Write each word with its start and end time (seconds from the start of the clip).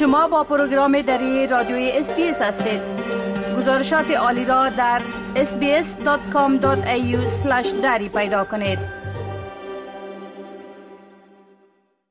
شما 0.00 0.28
با 0.28 0.44
پروگرام 0.44 1.02
دری 1.02 1.46
رادیوی 1.46 1.90
SBS 1.90 2.42
هستید. 2.42 2.80
گزارشات 3.56 4.10
عالی 4.10 4.44
را 4.44 4.68
در 4.68 5.02
sbs.com.au 5.34 6.66
دری 7.82 8.08
پیدا 8.08 8.44
کنید. 8.44 8.78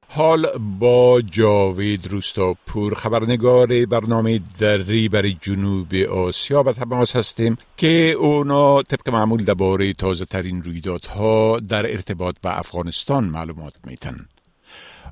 حال 0.08 0.48
با 0.80 1.22
جاوید 1.22 2.08
روستاپور 2.08 2.94
خبرنگار 2.94 3.86
برنامه 3.86 4.40
دری 4.60 5.10
برای 5.10 5.38
جنوب 5.42 5.96
آسیا 5.96 6.64
به 6.64 6.74
تماس 6.74 7.16
هستیم 7.16 7.58
که 7.78 8.12
اونا 8.12 8.82
طبق 8.82 9.10
معمول 9.10 9.44
درباره 9.44 9.94
تازه 9.94 10.26
ترین 10.26 10.64
رویدادها 10.64 11.60
در 11.60 11.92
ارتباط 11.92 12.36
به 12.42 12.60
افغانستان 12.60 13.24
معلومات 13.24 13.74
میتن 13.88 14.26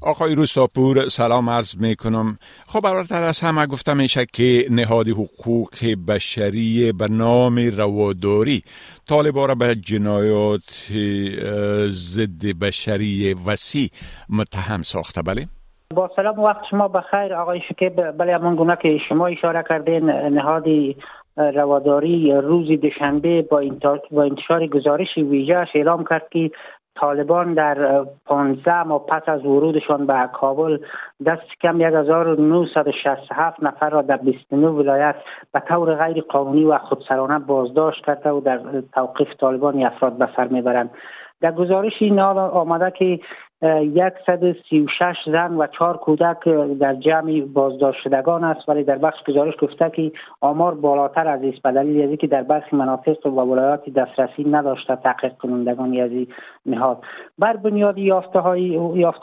آقای 0.01 0.35
روستاپور 0.35 1.09
سلام 1.09 1.49
عرض 1.49 1.77
می 1.81 1.95
کنم 1.95 2.37
خب 2.67 2.81
براتر 2.81 3.23
از 3.23 3.41
همه 3.41 3.65
گفته 3.65 3.93
میشه 3.93 4.25
که 4.25 4.65
نهاد 4.71 5.07
حقوق 5.07 5.69
بشری 6.07 6.91
به 6.91 7.07
نام 7.07 7.57
رواداری 7.77 8.63
طالبا 9.09 9.45
را 9.45 9.55
به 9.55 9.75
جنایات 9.75 10.91
ضد 11.89 12.45
بشری 12.61 13.35
وسیع 13.47 13.89
متهم 14.29 14.81
ساخته. 14.81 15.21
بله؟ 15.21 15.47
با 15.95 16.11
سلام 16.15 16.39
وقت 16.39 16.61
شما 16.69 16.87
بخیر 16.87 17.33
آقای 17.33 17.61
شکیب. 17.69 18.11
بله 18.11 18.35
همان 18.35 18.55
گونه 18.55 18.77
که 18.81 18.97
شما 19.09 19.27
اشاره 19.27 19.63
کردین 19.69 20.09
نهاد 20.09 20.65
رواداری 21.37 22.31
روز 22.31 22.67
دوشنبه 22.81 23.41
با 23.41 23.59
انتشار 24.21 24.67
گزارش 24.67 25.17
ویژه 25.17 25.65
اعلام 25.75 26.05
کرد 26.09 26.29
که 26.31 26.51
طالبان 26.99 27.53
در 27.53 28.05
15 28.25 28.83
ماه 28.83 29.05
پس 29.05 29.29
از 29.29 29.45
ورودشان 29.45 30.05
به 30.05 30.29
کابل 30.33 30.77
دست 31.25 31.61
کم 31.61 31.81
1967 31.81 33.63
نفر 33.63 33.89
را 33.89 34.01
در 34.01 34.17
29 34.17 34.67
ولایت 34.67 35.15
به 35.53 35.59
طور 35.59 35.95
غیر 35.95 36.21
قانونی 36.21 36.63
و 36.63 36.77
خودسرانه 36.77 37.39
بازداشت 37.39 38.05
کرده 38.05 38.29
و 38.29 38.39
در 38.39 38.59
توقیف 38.93 39.27
طالبان 39.39 39.83
افراد 39.85 40.17
به 40.17 40.29
سر 40.35 40.47
می‌برند. 40.47 40.89
در 41.41 41.51
گزارش 41.51 41.93
این 41.99 42.19
آمده 42.19 42.91
که 42.91 43.19
136 43.61 45.15
زن 45.25 45.53
و 45.53 45.67
چهار 45.67 45.97
کودک 45.97 46.43
در 46.79 46.95
جمع 46.95 47.41
بازداشت 47.41 48.01
شدگان 48.03 48.43
است 48.43 48.69
ولی 48.69 48.83
در 48.83 48.97
بخش 48.97 49.23
گزارش 49.27 49.53
گفته 49.61 49.89
که 49.89 50.11
آمار 50.41 50.75
بالاتر 50.75 51.27
از 51.27 51.43
است 51.43 51.61
به 51.61 51.71
دلیل 51.71 52.15
که 52.15 52.27
در 52.27 52.43
برخی 52.43 52.75
مناطق 52.75 53.25
و 53.25 53.29
ولایات 53.29 53.89
دسترسی 53.89 54.43
نداشته 54.43 54.95
تحقیق 54.95 55.37
کنندگان 55.37 55.99
از 55.99 56.11
نهاد. 56.65 57.03
بر 57.39 57.55
بنیاد 57.55 57.97
یافته, 57.97 58.39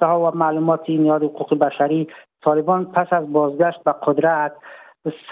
ها 0.07 0.21
و 0.21 0.37
معلومات 0.37 0.91
نهاد 0.91 1.23
حقوق 1.23 1.59
بشری 1.59 2.09
طالبان 2.45 2.85
پس 2.85 3.07
از 3.11 3.33
بازگشت 3.33 3.85
به 3.85 3.95
قدرت 4.03 4.53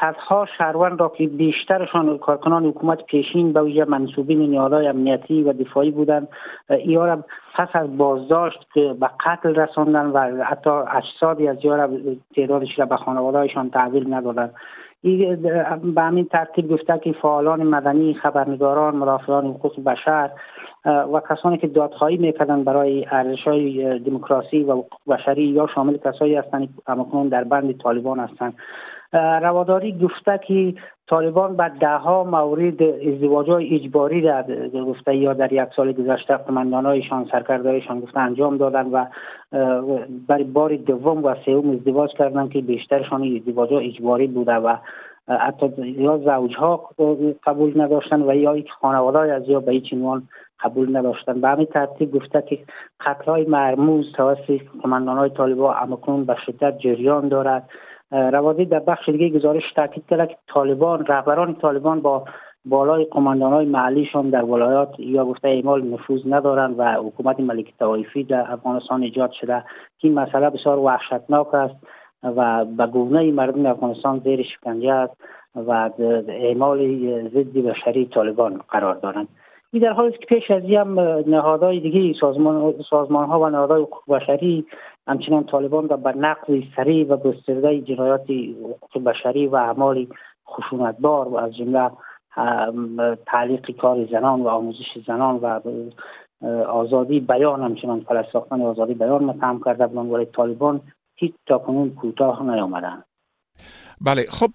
صدها 0.01 0.47
شهروند 0.59 1.01
را 1.01 1.09
که 1.09 1.27
بیشترشان 1.27 2.19
کارکنان 2.19 2.67
حکومت 2.67 3.03
پیشین 3.03 3.53
به 3.53 3.63
ویژه 3.63 3.85
منصوبین 3.85 4.39
نیالای 4.39 4.87
امنیتی 4.87 5.43
و 5.43 5.53
دفاعی 5.53 5.91
بودند 5.91 6.29
ایارا 6.71 7.25
پس 7.55 7.69
از 7.73 7.97
بازداشت 7.97 8.67
به 8.75 9.11
قتل 9.27 9.55
رساندن 9.55 10.07
و 10.07 10.45
حتی 10.45 10.71
اجسادی 10.71 11.49
از 11.49 11.57
یارا 11.65 11.89
تعدادش 12.37 12.79
را 12.79 12.87
به 12.87 12.97
خانوادهایشان 12.97 13.71
تحویل 13.71 14.15
ندادند. 14.15 14.55
به 15.95 16.03
همین 16.03 16.25
ترتیب 16.25 16.73
گفته 16.73 16.99
که 16.99 17.13
فعالان 17.13 17.63
مدنی 17.63 18.15
خبرنگاران 18.15 18.97
مدافعان 18.97 19.47
حقوق 19.47 19.85
بشر 19.85 20.31
و 20.85 21.21
کسانی 21.31 21.59
که 21.59 21.67
دادخواهی 21.67 22.17
می‌کردن 22.17 22.65
برای 22.65 23.07
ارزش 23.11 23.45
های 23.49 23.99
دموکراسی 23.99 24.65
و 24.65 24.83
بشری 25.09 25.43
یا 25.43 25.67
شامل 25.75 25.97
کسایی 25.97 26.35
هستند 26.35 26.69
که 26.87 27.29
در 27.31 27.45
بند 27.45 27.83
طالبان 27.83 28.19
هستند. 28.19 28.55
رواداری 29.13 29.99
گفته 29.99 30.41
که 30.47 30.75
طالبان 31.07 31.57
به 31.57 31.71
ده 31.81 31.97
ها 31.97 32.25
مورد 32.25 32.83
ازدواج 32.83 33.51
های 33.51 33.75
اجباری 33.75 34.23
در 34.23 34.43
گفته 34.69 35.17
یا 35.17 35.33
در 35.33 35.53
یک 35.53 35.69
سال 35.77 35.93
گذشته 35.93 36.37
قماندانهایشان 36.37 37.29
سرکردهایشان 37.33 38.01
گفته 38.01 38.21
انجام 38.21 38.57
دادن 38.57 38.87
و 38.87 39.07
برای 40.29 40.45
بار 40.45 40.77
دوم 40.77 41.25
و 41.25 41.35
سوم 41.45 41.71
ازدواج 41.71 42.11
کردن 42.19 42.49
که 42.49 42.61
بیشترشان 42.61 43.23
ازدواج 43.37 43.73
ها 43.73 43.79
اجباری 43.79 44.27
بوده 44.27 44.55
و 44.55 44.77
حتی 45.29 45.73
یا 45.79 46.19
زوج 46.19 46.57
ها 46.57 46.91
قبول 47.47 47.81
نداشتن 47.81 48.23
و 48.23 48.35
یا 48.35 48.57
خانواده 48.81 49.19
های 49.19 49.31
از 49.31 49.49
یا 49.49 49.61
به 49.61 49.73
هیچ 49.73 49.93
عنوان 49.93 50.29
قبول 50.65 50.97
نداشتن. 50.97 51.41
به 51.41 51.49
همین 51.49 51.67
ترتیب 51.67 52.13
گفته 52.13 52.43
که 52.49 52.59
قتل 53.01 53.25
های 53.25 53.45
مرموز 53.45 54.13
توسط 54.13 54.61
قماندان 54.83 55.19
های 55.19 55.31
طالبان 55.31 55.77
امکنون 55.83 56.25
به 56.25 56.37
شدت 56.47 56.79
جریان 56.79 57.29
دارد. 57.29 57.69
روادی 58.13 58.65
در 58.65 58.79
بخش 58.79 59.09
دیگه 59.09 59.29
گزارش 59.29 59.73
تاکید 59.77 60.05
کرد 60.11 60.29
که 60.29 60.37
طالبان 60.49 61.07
رهبران 61.07 61.55
طالبان 61.55 62.01
با 62.01 62.25
بالای 62.65 63.05
قماندان 63.05 63.53
های 63.53 63.67
محلیشان 63.67 64.31
در 64.31 64.45
ولایات 64.45 64.95
یا 64.99 65.25
گفته 65.25 65.49
اعمال 65.49 65.83
نفوذ 65.83 66.21
ندارند 66.27 66.75
و 66.79 66.93
حکومت 66.93 67.41
ملک 67.41 67.73
توایفی 67.79 68.25
در 68.25 68.53
افغانستان 68.53 69.03
ایجاد 69.03 69.33
شده. 69.33 69.65
که 69.99 70.09
این 70.09 70.19
مسئله 70.19 70.51
بسیار 70.51 70.79
وحشتناک 70.79 71.55
است 71.55 71.75
و 72.23 72.65
به 72.65 72.87
گونه 72.87 73.33
مردم 73.33 73.67
افغانستان 73.67 74.21
زیر 74.25 74.43
شکنجه 74.43 74.93
است 74.93 75.15
و 75.57 75.91
اعمال 76.29 76.79
ضد 77.29 77.59
بشری 77.59 78.07
طالبان 78.07 78.61
قرار 78.69 78.95
دارند. 78.95 79.29
این 79.73 79.83
در 79.83 79.93
حالی 79.93 80.13
که 80.13 80.27
پیش 80.27 80.51
از 80.51 80.63
هم 80.63 81.01
نهادهای 81.27 81.81
دیگه 81.81 82.21
سازمان, 82.21 82.75
سازمان 82.91 83.29
ها 83.29 83.41
و 83.41 83.49
نهادهای 83.49 83.83
حقوق 83.83 84.03
بشری 84.17 84.67
همچنان 85.07 85.45
طالبان 85.45 85.89
را 85.89 85.97
به 85.97 86.13
نقض 86.13 86.63
سریع 86.77 87.07
و 87.07 87.17
گسترده 87.17 87.81
جنایات 87.81 88.31
حقوق 88.31 89.05
بشری 89.05 89.47
و 89.47 89.55
اعمال 89.57 90.07
خشونتبار 90.49 91.29
و 91.29 91.37
از 91.37 91.57
جمله 91.57 91.91
تعلیق 93.27 93.71
کار 93.71 94.07
زنان 94.07 94.43
و 94.43 94.49
آموزش 94.49 94.99
زنان 95.07 95.37
و 95.37 95.61
آزادی 96.69 97.21
بیان 97.21 97.63
همچنان 97.63 98.01
فلج 98.01 98.27
ساختن 98.33 98.63
آزادی 98.63 98.95
بیان 98.95 99.25
متهم 99.25 99.61
کرده 99.65 99.87
بودند 99.87 100.13
ولی 100.13 100.25
طالبان 100.25 100.81
هیچ 101.17 101.35
تاکنون 101.47 101.91
کوتاه 101.91 102.43
نیامدند. 102.43 103.05
بله 104.05 104.27
خب 104.31 104.53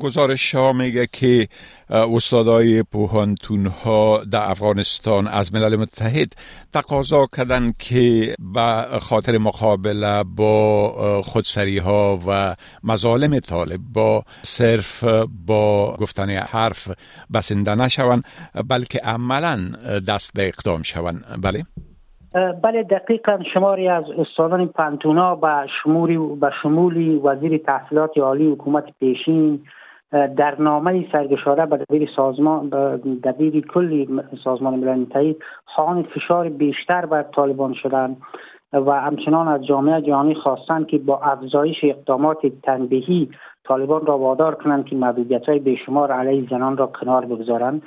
گزارش 0.00 0.54
ها 0.54 0.72
میگه 0.72 1.08
که 1.12 1.48
استادای 1.90 2.82
پوهانتون 2.82 3.66
ها 3.66 4.24
در 4.24 4.50
افغانستان 4.50 5.26
از 5.28 5.54
ملل 5.54 5.76
متحد 5.76 6.32
تقاضا 6.72 7.26
کردن 7.36 7.72
که 7.78 8.34
به 8.38 8.86
خاطر 9.00 9.38
مقابله 9.38 10.24
با 10.24 11.22
خودسری 11.22 11.78
ها 11.78 12.20
و 12.26 12.56
مظالم 12.84 13.40
طالب 13.40 13.80
با 13.92 14.24
صرف 14.42 15.04
با 15.46 15.96
گفتن 15.96 16.30
حرف 16.30 16.90
بسنده 17.34 17.74
نشون 17.74 18.22
بلکه 18.68 18.98
عملا 18.98 19.58
دست 20.08 20.30
به 20.34 20.48
اقدام 20.48 20.82
شوند. 20.82 21.40
بله؟ 21.42 21.64
بله 22.34 22.82
دقیقا 22.82 23.38
شماری 23.54 23.88
از 23.88 24.04
استادان 24.18 24.66
پنتونا 24.66 25.34
به 25.34 25.66
شمولی 25.82 26.18
به 26.18 26.50
شمولی 26.62 27.20
وزیر 27.24 27.58
تحصیلات 27.58 28.18
عالی 28.18 28.52
حکومت 28.52 28.84
پیشین 29.00 29.60
در 30.12 30.60
نامه 30.60 31.06
سرگشاره 31.12 31.66
به 31.66 31.76
دبیر 31.76 32.10
سازمان 32.16 32.68
دبیر 33.24 33.66
کلی 33.66 34.20
سازمان 34.44 34.74
ملل 34.74 34.98
متحد 34.98 35.36
خواهان 35.64 36.02
فشار 36.02 36.48
بیشتر 36.48 37.06
بر 37.06 37.22
طالبان 37.22 37.74
شدند 37.74 38.16
و 38.72 38.90
همچنان 38.90 39.48
از 39.48 39.66
جامعه 39.66 40.00
جهانی 40.00 40.34
خواستند 40.34 40.86
که 40.86 40.98
با 40.98 41.18
افزایش 41.18 41.76
اقدامات 41.82 42.38
تنبیهی 42.62 43.30
طالبان 43.64 44.06
را 44.06 44.18
وادار 44.18 44.54
کنند 44.54 44.84
که 44.84 44.96
محدودیت 44.96 45.48
های 45.48 45.58
بیشمار 45.58 46.12
علیه 46.12 46.48
زنان 46.50 46.76
را 46.76 46.86
کنار 46.86 47.24
بگذارند. 47.24 47.82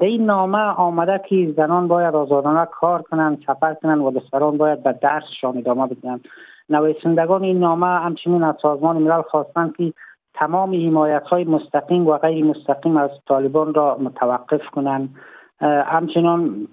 در 0.00 0.06
این 0.06 0.24
نامه 0.24 0.58
آمده 0.58 1.20
که 1.28 1.54
زنان 1.56 1.88
باید 1.88 2.14
آزادانه 2.14 2.66
کار 2.66 3.02
کنند 3.02 3.42
سفر 3.46 3.74
کنند 3.74 4.00
و 4.00 4.10
دختران 4.10 4.56
باید 4.58 4.82
به 4.82 4.92
درسشان 4.92 5.58
ادامه 5.58 5.86
بدهند. 5.86 6.24
نویسندگان 6.68 7.42
این 7.42 7.58
نامه 7.58 7.86
همچنین 7.86 8.42
از 8.42 8.54
سازمان 8.62 8.96
ملل 8.96 9.22
خواستند 9.22 9.76
که 9.76 9.92
تمام 10.34 10.86
حمایت 10.86 11.22
های 11.22 11.44
مستقیم 11.44 12.06
و 12.06 12.18
غیر 12.18 12.44
مستقیم 12.44 12.96
از 12.96 13.10
طالبان 13.28 13.74
را 13.74 13.98
متوقف 14.00 14.66
کنند. 14.72 15.14
همچنان 15.86 16.68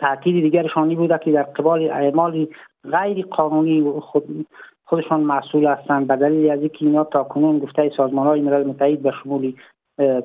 تاکید 0.00 0.42
دیگرشانی 0.42 0.96
بوده 0.96 1.18
که 1.24 1.32
در 1.32 1.42
قبال 1.42 1.90
اعمال 1.90 2.46
غیر 2.92 3.26
قانونی 3.26 4.00
خود 4.00 4.46
خودشان 4.88 5.20
مسئول 5.20 5.66
هستند. 5.66 6.06
به 6.06 6.16
دلیل 6.16 6.50
از 6.50 6.60
اینکه 6.60 6.86
اینا 6.86 7.04
تا 7.04 7.24
کنون 7.24 7.58
گفته 7.58 7.92
سازمان 7.96 8.26
های 8.26 8.40
ملل 8.40 8.66
متحد 8.66 9.02
به 9.02 9.12
شمول 9.22 9.52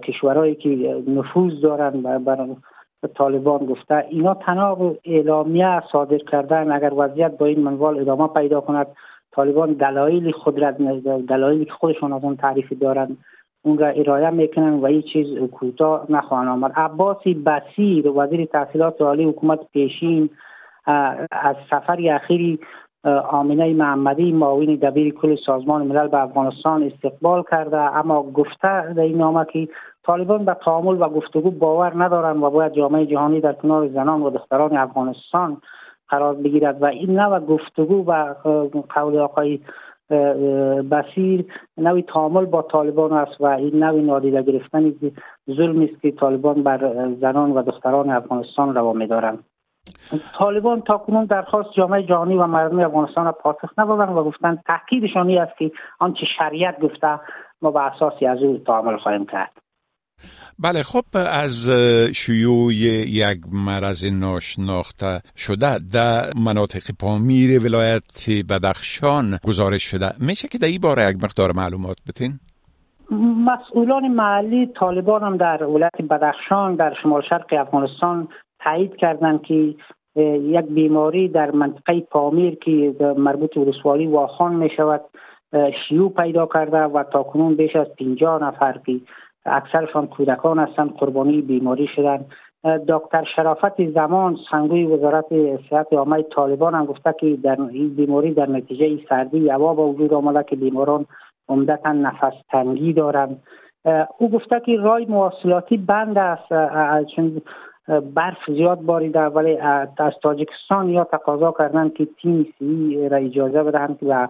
کشورهایی 0.03 0.55
که 0.55 1.03
نفوذ 1.07 1.61
دارن 1.61 2.01
بر 2.01 2.47
طالبان 3.15 3.65
گفته 3.65 4.05
اینا 4.09 4.33
تنها 4.33 4.95
اعلامیه 5.05 5.83
صادر 5.91 6.17
کردن 6.17 6.71
اگر 6.71 6.93
وضعیت 6.97 7.37
با 7.37 7.45
این 7.45 7.59
منوال 7.59 7.99
ادامه 7.99 8.27
پیدا 8.27 8.61
کند 8.61 8.87
طالبان 9.31 9.73
دلایل 9.73 10.31
خود 10.31 10.59
را 10.59 10.71
دلایلی 11.27 11.65
که 11.65 11.71
خودشان 11.71 12.13
از 12.13 12.23
اون 12.23 12.35
تعریف 12.35 12.73
دارند 12.73 13.17
اون 13.61 13.77
را 13.77 13.87
ارائه 13.87 14.29
می‌کنن 14.29 14.73
و 14.73 14.87
هیچ 14.87 15.05
چیز 15.05 15.37
کوتاه 15.51 16.05
نخواهند 16.09 16.49
آمد. 16.49 16.71
عباسی 16.75 17.33
بسیر 17.33 18.09
وزیر 18.09 18.45
تحصیلات 18.45 19.01
عالی 19.01 19.23
حکومت 19.23 19.59
پیشین 19.73 20.29
از 21.31 21.55
سفر 21.69 21.97
اخیری 22.11 22.59
آمینه 23.29 23.73
محمدی 23.73 24.31
معاون 24.31 24.75
دبیر 24.75 25.13
کل 25.13 25.35
سازمان 25.45 25.87
ملل 25.87 26.07
به 26.07 26.23
افغانستان 26.23 26.83
استقبال 26.83 27.43
کرده 27.51 27.77
اما 27.77 28.23
گفته 28.23 28.93
در 28.93 29.01
این 29.01 29.17
نامه 29.17 29.45
که 29.45 29.67
طالبان 30.03 30.45
به 30.45 30.53
تعامل 30.65 31.01
و 31.01 31.09
گفتگو 31.09 31.51
باور 31.51 32.03
ندارند 32.03 32.43
و 32.43 32.49
باید 32.49 32.73
جامعه 32.73 33.05
جهانی 33.05 33.41
در 33.41 33.53
کنار 33.53 33.87
زنان 33.87 34.21
و 34.21 34.29
دختران 34.29 34.77
افغانستان 34.77 35.57
قرار 36.09 36.35
بگیرد. 36.35 36.81
و 36.81 36.85
این 36.85 37.19
نوع 37.19 37.39
گفتگو 37.39 38.03
و 38.07 38.33
قول 38.89 39.19
آقای 39.19 39.59
بسیر 40.91 41.45
نوی 41.77 42.01
تعامل 42.01 42.45
با 42.45 42.61
طالبان 42.61 43.13
است 43.13 43.41
و 43.41 43.45
این 43.45 43.83
نوی 43.83 44.01
نادیده 44.01 44.41
گرفتن 44.41 44.93
ظلم 45.55 45.81
است 45.81 46.01
که 46.01 46.11
طالبان 46.11 46.63
بر 46.63 47.11
زنان 47.21 47.51
و 47.51 47.61
دختران 47.61 48.09
افغانستان 48.09 48.75
روا 48.75 48.93
میدارند. 48.93 49.39
طالبان 50.33 50.81
تا 50.81 50.97
کنون 50.97 51.25
درخواست 51.25 51.69
جامعه 51.77 52.03
جهانی 52.03 52.35
و 52.35 52.47
مردم 52.47 52.79
افغانستان 52.79 53.25
را 53.25 53.31
پاسخ 53.31 53.79
ندادند 53.79 54.17
و 54.17 54.23
گفتند 54.23 54.63
تاکیدشان 54.67 55.37
است 55.37 55.57
که 55.57 55.71
آنچه 55.99 56.25
شریعت 56.37 56.79
گفته 56.79 57.19
ما 57.61 57.71
به 57.71 57.81
اساسی 57.81 58.25
از 58.25 58.37
او 58.37 58.57
تعامل 58.57 58.97
خواهیم 58.97 59.25
کرد 59.25 59.51
بله 60.59 60.83
خب 60.83 61.03
از 61.13 61.69
شیوع 62.15 62.73
یک 62.73 63.37
مرض 63.51 64.05
ناشناخته 64.05 65.21
شده 65.37 65.79
در 65.93 66.21
مناطق 66.45 66.83
پامیر 66.99 67.63
ولایت 67.65 68.29
بدخشان 68.49 69.39
گزارش 69.47 69.83
شده 69.83 70.11
میشه 70.19 70.47
که 70.47 70.57
در 70.57 70.67
این 70.67 70.81
باره 70.81 71.09
یک 71.09 71.23
مقدار 71.23 71.51
معلومات 71.55 71.97
بتین؟ 72.07 72.39
مسئولان 73.47 74.07
محلی 74.07 74.73
طالبان 74.79 75.23
هم 75.23 75.37
در 75.37 75.63
ولایت 75.63 76.01
بدخشان 76.09 76.75
در 76.75 76.93
شمال 77.03 77.21
شرق 77.29 77.53
افغانستان 77.59 78.27
تایید 78.63 78.95
کردند 78.95 79.41
که 79.41 79.75
یک 80.15 80.65
بیماری 80.65 81.27
در 81.27 81.51
منطقه 81.51 81.99
پامیر 81.99 82.55
که 82.55 82.95
مربوط 83.17 83.57
ولسوالی 83.57 84.07
واخان 84.07 84.55
می 84.55 84.69
شود 84.69 85.01
شیوع 85.87 86.11
پیدا 86.11 86.45
کرده 86.45 86.77
و 86.77 87.03
تا 87.03 87.23
کنون 87.23 87.55
بیش 87.55 87.75
از 87.75 87.87
50 87.99 88.43
نفر 88.43 88.77
که 88.85 88.99
اکثرشان 89.45 90.07
کودکان 90.07 90.59
هستند 90.59 90.93
قربانی 90.93 91.41
بیماری 91.41 91.87
شدند 91.95 92.25
دکتر 92.87 93.23
شرافت 93.35 93.91
زمان 93.91 94.37
سنگوی 94.51 94.85
وزارت 94.85 95.25
صحت 95.69 95.93
عامه 95.93 96.21
طالبان 96.21 96.75
هم 96.75 96.85
گفته 96.85 97.15
که 97.19 97.37
در 97.43 97.61
این 97.61 97.95
بیماری 97.95 98.33
در 98.33 98.49
نتیجه 98.49 98.99
سردی 99.09 99.49
هوا 99.49 99.73
به 99.73 99.81
وجود 99.81 100.13
آمده 100.13 100.43
که 100.43 100.55
بیماران 100.55 101.05
عمدتا 101.49 101.91
نفس 101.91 102.33
تنگی 102.51 102.93
دارند. 102.93 103.43
او 104.17 104.29
گفته 104.29 104.59
که 104.65 104.77
رای 104.77 105.05
مواصلاتی 105.05 105.77
بند 105.77 106.17
است 106.17 106.51
برف 107.87 108.37
زیاد 108.47 108.81
باریده 108.81 109.19
ولی 109.19 109.57
از 109.57 110.13
تاجیکستان 110.21 110.89
یا 110.89 111.03
تقاضا 111.03 111.53
کردن 111.57 111.89
که 111.89 112.07
تیم 112.21 112.53
سی 112.59 113.09
را 113.09 113.17
اجازه 113.17 113.63
بدهند 113.63 113.99
که 113.99 114.29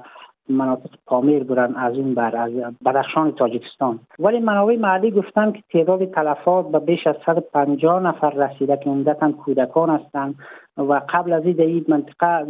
مناطق 0.49 0.89
پامیر 1.05 1.43
برن 1.43 1.75
از 1.75 1.93
این 1.93 2.13
بر 2.13 2.35
از 2.35 2.51
بدخشان 2.85 3.31
تاجیکستان 3.31 3.99
ولی 4.19 4.39
منابع 4.39 4.77
محلی 4.77 5.11
گفتن 5.11 5.51
که 5.51 5.63
تعداد 5.73 6.05
تلفات 6.05 6.71
به 6.71 6.79
بیش 6.79 7.07
از 7.07 7.15
150 7.25 7.99
نفر 8.01 8.29
رسیده 8.29 8.77
که 8.77 8.89
عمدتا 8.89 9.31
کودکان 9.31 9.89
هستند 9.89 10.35
و 10.77 11.01
قبل 11.09 11.33
از 11.33 11.45
این 11.45 11.85
منطقه 11.87 12.45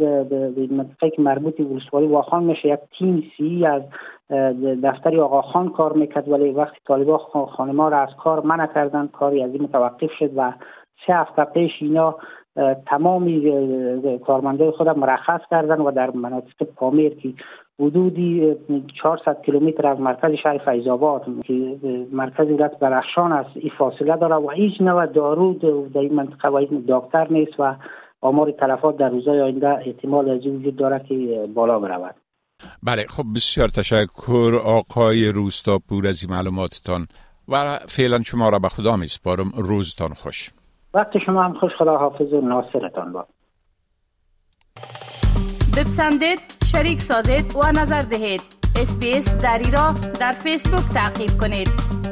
منطقه 0.70 1.10
که 1.10 1.22
مربوط 1.22 1.60
ولسوالی 1.60 2.06
واخان 2.06 2.44
میشه 2.44 2.68
یک 2.68 2.80
تیم 2.98 3.32
سی 3.36 3.66
از 3.66 3.82
دفتری 4.82 5.20
آقا 5.20 5.42
خان 5.42 5.68
کار 5.68 5.92
می‌کرد 5.92 6.28
ولی 6.28 6.50
وقتی 6.50 6.78
طالبا 6.86 7.18
خانما 7.56 7.88
را 7.88 7.98
از 7.98 8.16
کار 8.16 8.40
منع 8.40 8.66
کردن 8.66 9.06
کاری 9.06 9.42
از 9.42 9.50
این 9.50 9.62
متوقف 9.62 10.10
شد 10.18 10.30
و 10.36 10.52
سه 11.06 11.14
هفته 11.14 11.44
پیش 11.44 11.72
اینا 11.80 12.16
تمامی 12.86 13.52
کارمندای 14.26 14.70
خود 14.70 14.88
مرخص 14.88 15.40
کردن 15.50 15.80
و 15.80 15.90
در 15.90 16.10
مناطق 16.10 16.62
پامیر 16.76 17.14
که 17.14 17.32
حدودی 17.80 18.56
400 19.02 19.42
کیلومتر 19.42 19.86
از 19.86 20.00
مرکز 20.00 20.30
شهر 20.42 20.58
فیض 20.58 20.86
آباد 20.86 21.24
که 21.44 21.76
مرکز 22.12 22.46
ولایت 22.46 22.78
برخشان 22.78 23.32
است 23.32 23.50
این 23.54 23.72
فاصله 23.78 24.16
داره 24.16 24.34
و 24.34 24.50
هیچ 24.50 24.80
نوع 24.80 25.06
دارو 25.06 25.54
در 25.94 26.00
این 26.00 26.14
منطقه 26.14 26.48
و 26.48 26.66
دکتر 26.88 27.32
نیست 27.32 27.52
و 27.58 27.76
آمار 28.20 28.50
تلفات 28.50 28.96
در 28.96 29.08
روزهای 29.08 29.40
آینده 29.40 29.68
احتمال 29.68 30.30
از 30.30 30.46
وجود 30.46 30.76
داره 30.76 31.04
که 31.08 31.48
بالا 31.54 31.78
برود. 31.78 32.14
بله 32.82 33.06
خب 33.08 33.24
بسیار 33.36 33.68
تشکر 33.68 34.60
آقای 34.64 35.28
روستاپور 35.28 36.06
از 36.06 36.22
این 36.22 36.32
معلوماتتان 36.32 37.06
و 37.48 37.78
فعلا 37.88 38.22
شما 38.22 38.48
را 38.48 38.58
به 38.58 38.68
خدا 38.68 38.96
می 38.96 39.06
سپارم 39.06 39.52
روزتان 39.56 40.08
خوش. 40.08 40.50
وقت 40.94 41.18
شما 41.18 41.42
هم 41.42 41.54
خوش 41.54 41.72
خدا 41.78 41.98
حافظ 41.98 42.32
و 42.32 42.40
ناصرتان 42.40 43.12
با 43.12 43.26
بپسندید 45.76 46.40
شریک 46.64 47.02
سازید 47.02 47.56
و 47.56 47.72
نظر 47.72 48.00
دهید. 48.00 48.40
اسپیس 48.76 49.42
دری 49.42 49.70
را 49.70 49.94
در 50.20 50.32
فیسبوک 50.32 50.94
تعقیب 50.94 51.30
کنید. 51.40 52.03